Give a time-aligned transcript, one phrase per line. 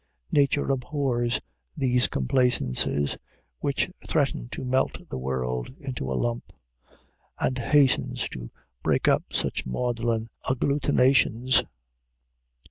[0.31, 1.39] Nature abhors
[1.77, 3.17] these complaisances,
[3.59, 6.51] which threaten to melt the world into a lump,
[7.39, 8.49] and hastens to
[8.81, 11.63] break up such maudlin agglutinations.